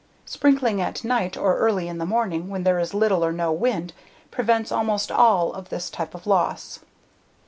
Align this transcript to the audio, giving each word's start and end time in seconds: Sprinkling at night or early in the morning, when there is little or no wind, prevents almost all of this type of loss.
Sprinkling 0.25 0.81
at 0.81 1.03
night 1.03 1.37
or 1.37 1.59
early 1.59 1.87
in 1.87 1.99
the 1.99 2.07
morning, 2.07 2.49
when 2.49 2.63
there 2.63 2.79
is 2.79 2.95
little 2.95 3.23
or 3.23 3.31
no 3.31 3.51
wind, 3.51 3.93
prevents 4.31 4.71
almost 4.71 5.11
all 5.11 5.53
of 5.53 5.69
this 5.69 5.91
type 5.91 6.15
of 6.15 6.25
loss. 6.25 6.79